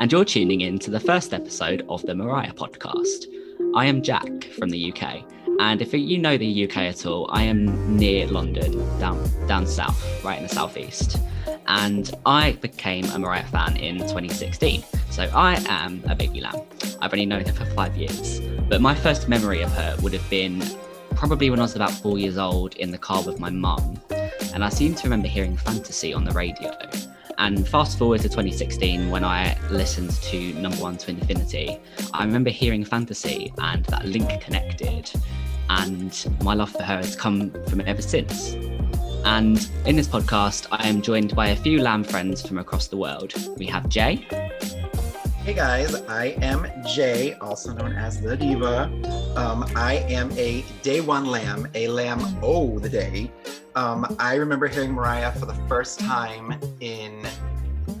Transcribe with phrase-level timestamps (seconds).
[0.00, 3.26] and you're tuning in to the first episode of the Mariah podcast.
[3.74, 5.24] I am Jack from the UK,
[5.60, 10.24] and if you know the UK at all, I am near London, down down south,
[10.24, 11.18] right in the southeast.
[11.68, 14.84] And I became a Mariah fan in 2016.
[15.10, 16.60] So I am a baby lamb.
[17.00, 20.28] I've only known her for five years, but my first memory of her would have
[20.30, 20.62] been
[21.16, 24.00] probably when I was about four years old in the car with my mum.
[24.54, 26.72] And I seem to remember hearing Fantasy on the radio.
[27.38, 31.78] And fast forward to 2016 when I listened to Number One to Infinity,
[32.14, 35.10] I remember hearing Fantasy and that link connected.
[35.68, 38.54] And my love for her has come from ever since.
[39.24, 42.96] And in this podcast, I am joined by a few lamb friends from across the
[42.96, 43.34] world.
[43.58, 44.26] We have Jay.
[45.46, 48.90] Hey guys, I am Jay, also known as the Diva.
[49.36, 53.30] Um, I am a day one lamb, a lamb oh the day.
[53.76, 57.22] Um, I remember hearing Mariah for the first time in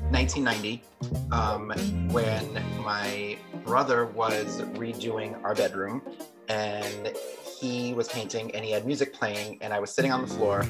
[0.08, 0.82] 1990
[1.30, 1.70] um,
[2.10, 6.00] when my brother was redoing our bedroom
[6.48, 7.12] and
[7.60, 10.60] he was painting and he had music playing and I was sitting on the floor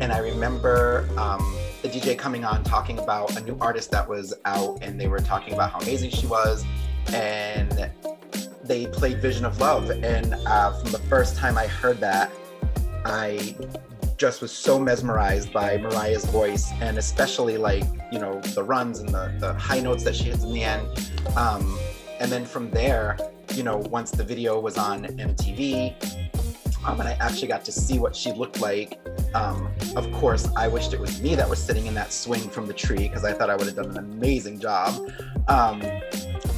[0.00, 1.40] and I remember um,
[1.82, 5.20] the DJ coming on talking about a new artist that was out and they were
[5.20, 6.64] talking about how amazing she was
[7.08, 7.90] and
[8.62, 9.90] they played Vision of Love.
[9.90, 12.32] And uh, from the first time I heard that
[13.04, 13.54] I
[14.24, 19.10] just was so mesmerized by Mariah's voice and especially like, you know, the runs and
[19.10, 21.12] the, the high notes that she hits in the end.
[21.36, 21.78] Um,
[22.20, 23.18] and then from there,
[23.52, 25.94] you know, once the video was on MTV,
[26.86, 28.98] um, and I actually got to see what she looked like.
[29.34, 32.66] Um, of course, I wished it was me that was sitting in that swing from
[32.66, 35.06] the tree because I thought I would have done an amazing job.
[35.48, 35.82] Um,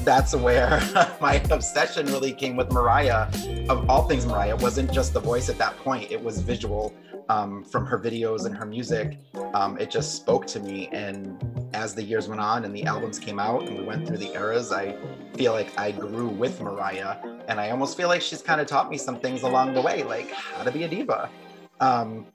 [0.06, 0.80] that's where
[1.20, 3.28] my obsession really came with Mariah.
[3.68, 6.94] Of all things, Mariah wasn't just the voice at that point; it was visual
[7.28, 9.18] um, from her videos and her music.
[9.54, 10.88] Um, it just spoke to me.
[10.92, 14.18] And as the years went on and the albums came out and we went through
[14.18, 14.96] the eras, I
[15.36, 17.16] feel like I grew with Mariah.
[17.48, 20.02] And I almost feel like she's kind of taught me some things along the way,
[20.02, 21.28] like how to be a diva.
[21.80, 22.26] Um,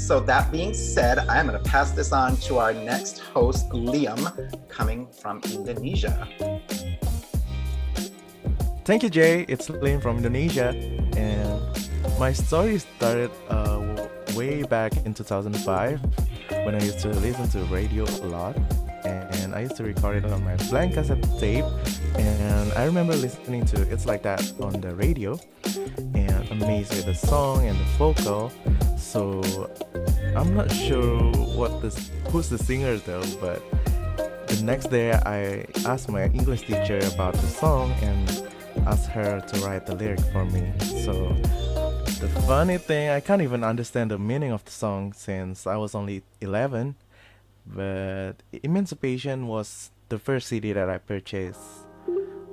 [0.00, 4.24] so that being said, I'm going to pass this on to our next host, Liam,
[4.68, 6.26] coming from Indonesia.
[8.84, 9.44] Thank you, Jay.
[9.46, 10.70] It's Liam from Indonesia,
[11.16, 11.60] and
[12.18, 16.00] my story started uh, way back in 2005
[16.64, 18.56] when I used to listen to radio a lot.
[19.04, 21.64] And I used to record it on my blank cassette tape.
[22.16, 25.38] And I remember listening to It's Like That on the radio.
[26.14, 28.52] And amazed with the song and the vocal
[29.00, 29.42] so
[30.36, 33.62] I'm not sure what this who's the singer though but
[34.46, 38.28] the next day I asked my English teacher about the song and
[38.86, 40.72] asked her to write the lyric for me
[41.04, 41.36] so
[42.20, 45.94] the funny thing, I can't even understand the meaning of the song since I was
[45.94, 46.94] only 11.
[47.66, 51.86] But Emancipation was the first CD that I purchased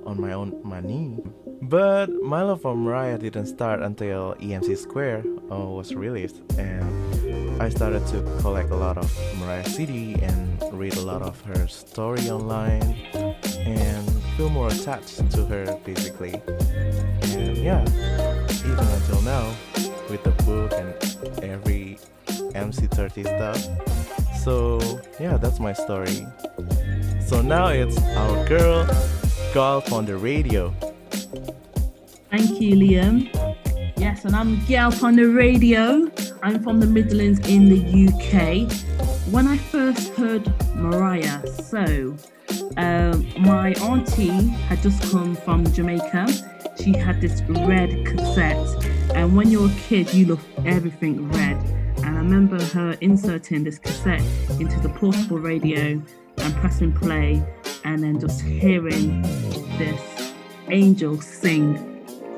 [0.07, 1.19] on my own money.
[1.61, 7.69] But my love for Mariah didn't start until EMC Square uh, was released, and I
[7.69, 12.29] started to collect a lot of Mariah CD and read a lot of her story
[12.29, 12.95] online,
[13.65, 16.41] and feel more attached to her basically.
[17.35, 17.83] And yeah,
[18.65, 19.53] even until now
[20.09, 21.97] with the book and every
[22.53, 23.59] MC30 stuff.
[24.43, 24.79] So
[25.19, 26.25] yeah, that's my story.
[27.25, 28.87] So now it's our girl
[29.53, 30.73] Golf on the radio.
[32.29, 33.29] Thank you, Liam.
[33.97, 36.11] Yes, and I'm Gelp on the radio.
[36.43, 38.69] I'm from the Midlands in the UK.
[39.31, 42.15] When I first heard Mariah, so
[42.77, 46.27] um, my auntie had just come from Jamaica
[46.87, 48.67] she had this red cassette.
[49.15, 51.57] And when you're a kid, you love everything red.
[51.97, 54.21] And I remember her inserting this cassette
[54.59, 56.01] into the portable radio
[56.37, 57.43] and pressing play,
[57.87, 59.21] and then just hearing
[59.77, 60.33] this
[60.67, 61.77] angel sing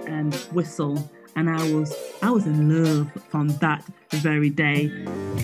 [0.07, 1.09] and whistle.
[1.35, 4.91] And I was I was in love from that very day.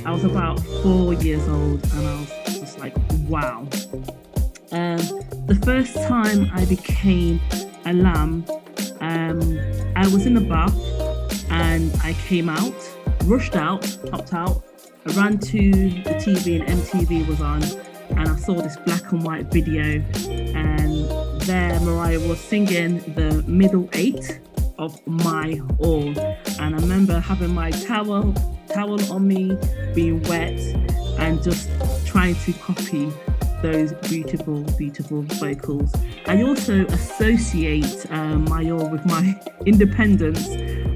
[0.05, 2.95] I was about four years old, and I was just like,
[3.27, 3.67] wow.
[4.71, 5.01] Um,
[5.47, 7.39] the first time I became
[7.85, 8.45] a lamb
[9.01, 9.59] um,
[9.95, 10.75] I was in the bath
[11.51, 12.75] and I came out,
[13.25, 13.81] rushed out,
[14.11, 14.63] popped out,
[15.05, 17.61] I ran to the TV and MTV was on,
[18.09, 21.09] and I saw this black and white video, and
[21.41, 24.39] there Mariah was singing the middle eight
[24.77, 26.17] of my all,
[26.59, 28.33] and I remember having my towel
[28.73, 29.57] towel on me,
[29.93, 30.59] being wet,
[31.19, 31.69] and just
[32.05, 33.11] trying to copy
[33.61, 35.93] those beautiful, beautiful vocals.
[36.27, 40.47] I also associate um, All with my independence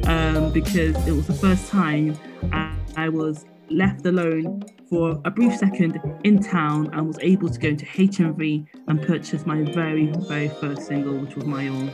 [0.08, 2.18] um, because it was the first time
[2.52, 7.60] I, I was left alone for a brief second in town and was able to
[7.60, 11.90] go into HMV and purchase my very, very first single, which was My All.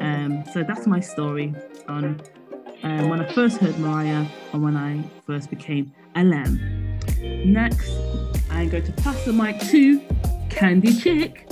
[0.00, 1.54] Um, so that's my story
[1.88, 2.20] on
[2.82, 6.98] um, when I first heard Mariah and when I first became lamb.
[7.20, 7.90] Next,
[8.50, 10.00] I'm going to pass the mic to
[10.50, 11.48] Candy Chick.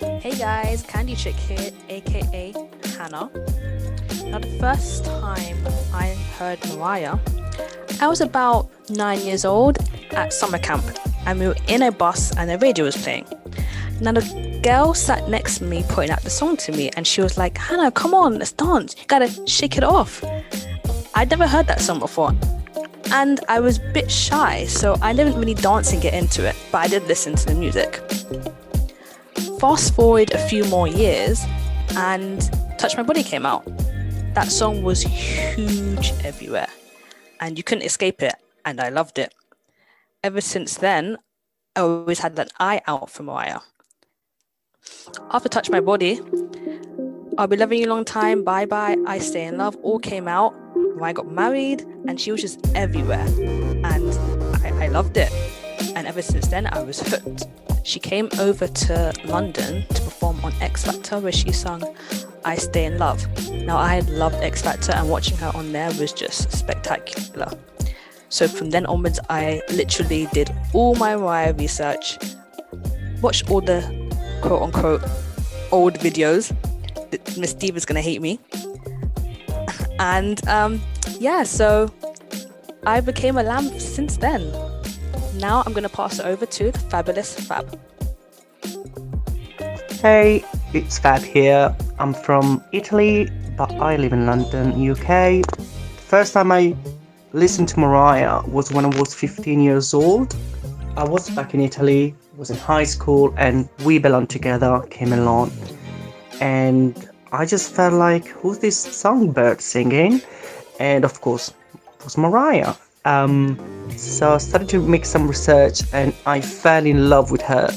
[0.00, 2.52] Hey guys, Candy Chick here, aka
[2.96, 3.30] Hannah.
[4.24, 5.56] Now, the first time
[5.92, 6.08] I
[6.38, 7.18] heard Mariah,
[8.00, 9.78] I was about nine years old
[10.12, 10.84] at summer camp,
[11.26, 13.26] and we were in a bus and the radio was playing.
[14.00, 17.20] Now, the girl sat next to me pointing out the song to me, and she
[17.20, 18.94] was like, Hannah, come on, let's dance.
[18.96, 20.22] You gotta shake it off.
[21.14, 22.32] I'd never heard that song before,
[23.10, 26.54] and I was a bit shy, so I didn't really dance and get into it,
[26.70, 28.00] but I did listen to the music.
[29.58, 31.44] Fast forward a few more years,
[31.96, 33.64] and Touch My Body came out.
[34.34, 36.68] That song was huge everywhere,
[37.40, 39.34] and you couldn't escape it, and I loved it.
[40.22, 41.18] Ever since then,
[41.76, 43.60] I always had that eye out for Mariah.
[45.30, 46.20] After Touch My Body,
[47.36, 50.54] I'll Be Loving You Long Time, Bye Bye, I Stay in Love all came out.
[50.74, 53.26] when I got married, and she was just everywhere,
[53.84, 53.84] and
[54.64, 55.30] I, I loved it.
[55.94, 57.46] And ever since then, I was hooked.
[57.84, 61.82] She came over to London to perform on X Factor, where she sang
[62.44, 63.26] I Stay in Love.
[63.52, 67.50] Now, I loved X Factor, and watching her on there was just spectacular.
[68.28, 72.18] So, from then onwards, I literally did all my Mariah research,
[73.22, 73.80] watched all the
[74.42, 75.02] quote unquote
[75.70, 76.54] old videos.
[77.38, 78.38] Miss Diva's gonna hate me.
[80.00, 80.80] And um,
[81.18, 81.92] yeah, so
[82.86, 84.48] I became a lamb since then.
[85.34, 87.76] Now I'm gonna pass it over to the fabulous Fab.
[90.00, 91.74] Hey, it's Fab here.
[91.98, 95.42] I'm from Italy, but I live in London, UK.
[95.44, 96.76] The First time I
[97.32, 100.36] listened to Mariah was when I was 15 years old.
[100.96, 105.50] I was back in Italy, was in high school, and We Belong Together came along.
[106.40, 110.22] And I just felt like, who's this songbird singing?
[110.78, 112.74] And of course, it was Mariah.
[113.04, 113.58] Um,
[113.96, 117.68] so I started to make some research and I fell in love with her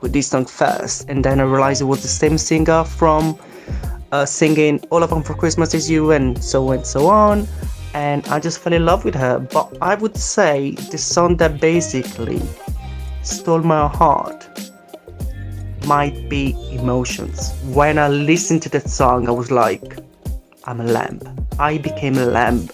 [0.00, 1.08] with this song first.
[1.08, 3.38] And then I realized it was the same singer from
[4.12, 7.46] uh, singing All I Want for Christmas Is You and so and so on.
[7.94, 9.38] And I just fell in love with her.
[9.38, 12.40] But I would say the song that basically
[13.22, 14.48] stole my heart
[15.86, 17.52] might be emotions.
[17.66, 19.98] When I listened to that song, I was like,
[20.64, 21.20] I'm a lamb.
[21.58, 22.68] I became a lamb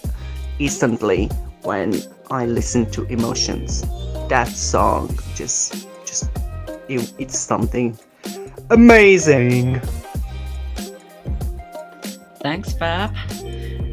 [0.58, 1.26] instantly
[1.62, 3.82] when I listened to emotions.
[4.28, 6.28] That song just, just,
[6.88, 7.98] it, it's something
[8.70, 9.80] amazing.
[12.40, 13.14] Thanks, Fab.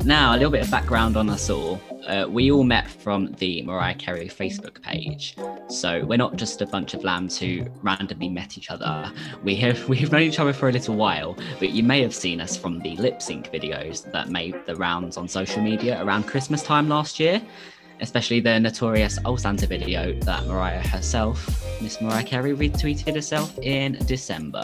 [0.06, 1.82] Now, a little bit of background on us all.
[2.08, 5.36] Uh, we all met from the Mariah Carey Facebook page.
[5.70, 9.12] So we're not just a bunch of lambs who randomly met each other.
[9.44, 12.42] We have we've known each other for a little while, but you may have seen
[12.42, 16.62] us from the lip sync videos that made the rounds on social media around Christmas
[16.62, 17.42] time last year,
[18.04, 23.94] especially the notorious Old Santa video that Mariah herself, Miss Mariah Carey, retweeted herself in
[24.06, 24.62] December.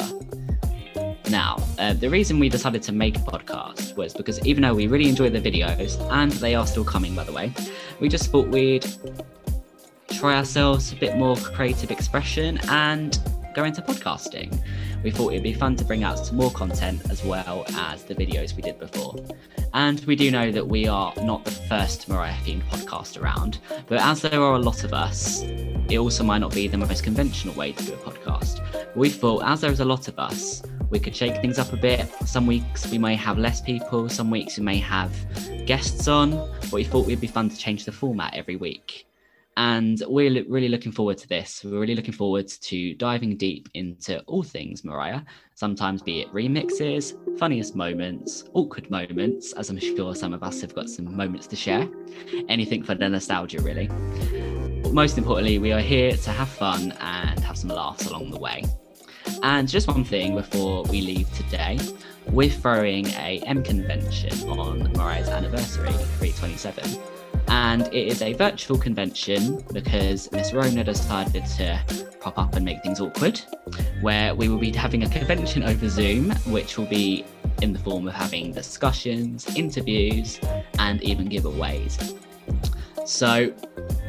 [1.30, 4.88] Now, uh, the reason we decided to make a podcast was because even though we
[4.88, 7.54] really enjoy the videos, and they are still coming, by the way,
[8.02, 8.86] we just thought we'd
[10.12, 13.20] try ourselves a bit more creative expression and
[13.60, 14.58] go into podcasting.
[15.04, 18.16] We thought it'd be fun to bring out some more content as well as the
[18.16, 19.16] videos we did before.
[19.74, 24.00] And we do know that we are not the first Mariah themed podcast around, but
[24.00, 25.42] as there are a lot of us,
[25.90, 28.62] it also might not be the most conventional way to do a podcast.
[28.96, 32.08] We thought, as there's a lot of us, we could shake things up a bit.
[32.26, 35.12] Some weeks we may have less people, some weeks we may have
[35.66, 36.32] guests on,
[36.62, 39.09] but we thought it'd be fun to change the format every week.
[39.60, 41.66] And we're really looking forward to this.
[41.66, 45.20] We're really looking forward to diving deep into all things Mariah,
[45.54, 50.74] sometimes be it remixes, funniest moments, awkward moments, as I'm sure some of us have
[50.74, 51.90] got some moments to share.
[52.48, 53.88] Anything for the nostalgia, really.
[54.82, 58.40] But most importantly, we are here to have fun and have some laughs along the
[58.40, 58.64] way.
[59.44, 61.78] And just one thing before we leave today,
[62.28, 67.19] we're throwing a M convention on Mariah's anniversary, 327.
[67.50, 71.84] And it is a virtual convention because Miss Rona decided to
[72.20, 73.42] pop up and make things awkward,
[74.02, 77.26] where we will be having a convention over Zoom, which will be
[77.62, 80.40] in the form of having discussions, interviews,
[80.78, 82.18] and even giveaways.
[83.06, 83.52] So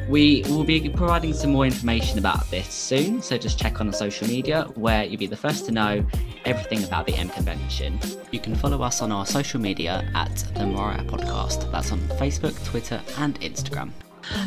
[0.09, 3.93] we will be providing some more information about this soon, so just check on the
[3.93, 6.05] social media where you'll be the first to know
[6.45, 7.99] everything about the M Convention.
[8.31, 11.71] You can follow us on our social media at the Mariah Podcast.
[11.71, 13.91] That's on Facebook, Twitter, and Instagram.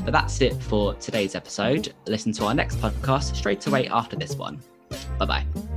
[0.04, 1.94] But that's it for today's episode.
[2.06, 4.60] Listen to our next podcast straight away after this one.
[5.18, 5.73] Bye bye.